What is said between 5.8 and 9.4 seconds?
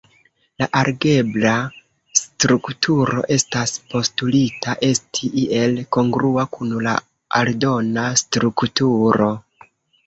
kongrua kun la aldona strukturo.